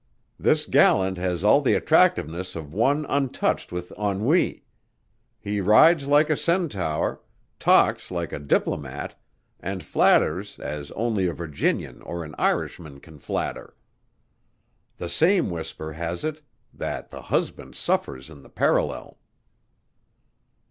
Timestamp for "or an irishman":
12.01-12.99